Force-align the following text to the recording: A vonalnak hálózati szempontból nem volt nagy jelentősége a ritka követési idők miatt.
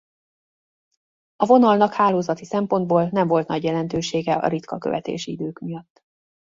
A 1.35 1.45
vonalnak 1.45 1.93
hálózati 1.93 2.45
szempontból 2.45 3.09
nem 3.11 3.27
volt 3.27 3.47
nagy 3.47 3.63
jelentősége 3.63 4.33
a 4.35 4.47
ritka 4.47 4.77
követési 4.77 5.31
idők 5.31 5.59
miatt. 5.59 6.03